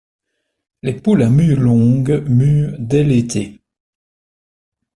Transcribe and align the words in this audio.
Les 0.81 0.95
poules 0.99 1.21
à 1.21 1.29
mue 1.29 1.55
longue 1.55 2.23
muent 2.27 2.75
dès 2.79 3.03
l'été. 3.03 3.59